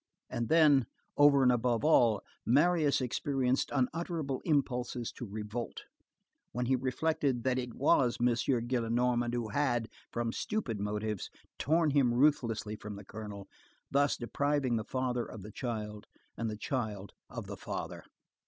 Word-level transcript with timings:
And 0.31 0.49
then, 0.49 0.87
over 1.15 1.43
and 1.43 1.51
above 1.51 1.85
all, 1.85 2.23
Marius 2.43 3.01
experienced 3.01 3.69
unutterable 3.71 4.41
impulses 4.45 5.11
to 5.11 5.27
revolt, 5.27 5.83
when 6.53 6.65
he 6.65 6.75
reflected 6.75 7.43
that 7.43 7.59
it 7.59 7.75
was 7.75 8.17
M. 8.19 8.25
Gillenormand 8.25 9.35
who 9.35 9.49
had, 9.49 9.89
from 10.11 10.31
stupid 10.33 10.79
motives, 10.79 11.29
torn 11.59 11.91
him 11.91 12.15
ruthlessly 12.15 12.75
from 12.75 12.95
the 12.95 13.05
colonel, 13.05 13.47
thus 13.91 14.17
depriving 14.17 14.75
the 14.75 14.83
father 14.85 15.23
of 15.23 15.43
the 15.43 15.51
child, 15.51 16.07
and 16.35 16.49
the 16.49 16.57
child 16.57 17.13
of 17.29 17.45
the 17.45 17.57
father. 17.57 18.03